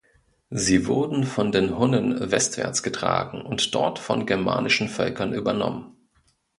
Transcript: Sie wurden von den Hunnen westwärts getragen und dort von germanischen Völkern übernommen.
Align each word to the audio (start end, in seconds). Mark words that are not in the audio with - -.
Sie 0.49 0.87
wurden 0.87 1.25
von 1.25 1.51
den 1.51 1.77
Hunnen 1.77 2.31
westwärts 2.31 2.81
getragen 2.81 3.39
und 3.43 3.75
dort 3.75 3.99
von 3.99 4.25
germanischen 4.25 4.89
Völkern 4.89 5.31
übernommen. 5.31 5.95